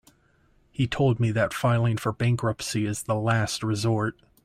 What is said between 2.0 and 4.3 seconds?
bankruptcy is the last resort.